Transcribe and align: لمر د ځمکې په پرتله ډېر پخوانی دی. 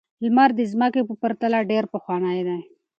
لمر 0.23 0.49
د 0.57 0.61
ځمکې 0.71 1.01
په 1.09 1.13
پرتله 1.21 1.59
ډېر 1.71 1.83
پخوانی 1.93 2.39
دی. 2.47 2.59